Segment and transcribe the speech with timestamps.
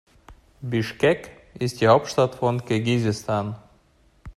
[0.61, 1.29] Bischkek
[1.59, 3.55] ist die Hauptstadt von Kirgisistan.